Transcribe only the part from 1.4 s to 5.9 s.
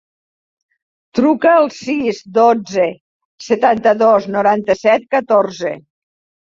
al sis, dotze, setanta-dos, noranta-set, catorze.